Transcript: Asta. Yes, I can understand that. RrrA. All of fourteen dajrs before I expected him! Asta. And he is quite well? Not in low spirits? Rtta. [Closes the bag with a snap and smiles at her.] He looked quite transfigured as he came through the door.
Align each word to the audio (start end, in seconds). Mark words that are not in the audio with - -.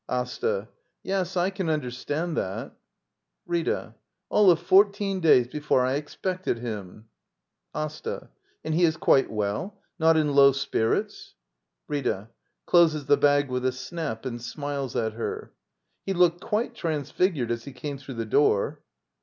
Asta. 0.09 0.67
Yes, 1.03 1.37
I 1.37 1.51
can 1.51 1.69
understand 1.69 2.35
that. 2.35 2.71
RrrA. 3.47 3.93
All 4.29 4.49
of 4.49 4.59
fourteen 4.59 5.21
dajrs 5.21 5.51
before 5.51 5.85
I 5.85 5.93
expected 5.93 6.57
him! 6.57 7.05
Asta. 7.75 8.29
And 8.63 8.73
he 8.73 8.83
is 8.83 8.97
quite 8.97 9.29
well? 9.31 9.79
Not 9.99 10.17
in 10.17 10.33
low 10.33 10.53
spirits? 10.53 11.35
Rtta. 11.87 12.29
[Closes 12.65 13.05
the 13.05 13.15
bag 13.17 13.49
with 13.49 13.63
a 13.63 13.71
snap 13.71 14.25
and 14.25 14.41
smiles 14.41 14.95
at 14.95 15.13
her.] 15.13 15.53
He 16.03 16.13
looked 16.15 16.41
quite 16.41 16.73
transfigured 16.73 17.51
as 17.51 17.65
he 17.65 17.71
came 17.71 17.99
through 17.99 18.15
the 18.15 18.25
door. 18.25 18.81